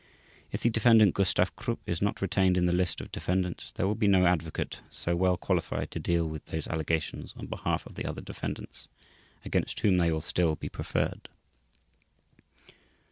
If 0.51 0.61
the 0.61 0.71
Defendant 0.71 1.13
Gustav 1.13 1.55
Krupp 1.55 1.77
is 1.85 2.01
not 2.01 2.23
retained 2.23 2.57
in 2.57 2.65
the 2.65 2.73
list 2.73 3.01
of 3.01 3.11
defendants, 3.11 3.71
there 3.71 3.85
will 3.85 3.93
be 3.93 4.07
no 4.07 4.25
advocate 4.25 4.81
so 4.89 5.15
well 5.15 5.37
qualified 5.37 5.91
to 5.91 5.99
deal 5.99 6.25
with 6.27 6.45
those 6.45 6.67
allegations 6.67 7.35
on 7.37 7.45
behalf 7.45 7.85
of 7.85 7.93
the 7.93 8.05
other 8.05 8.21
defendants, 8.21 8.87
against 9.45 9.81
whom 9.81 9.97
they 9.97 10.11
will 10.11 10.19
still 10.19 10.55
be 10.55 10.69
preferred. 10.69 11.29